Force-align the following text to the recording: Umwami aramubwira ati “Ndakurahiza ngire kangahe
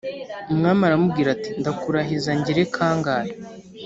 Umwami 0.51 0.81
aramubwira 0.89 1.27
ati 1.35 1.49
“Ndakurahiza 1.59 2.29
ngire 2.39 2.61
kangahe 2.75 3.33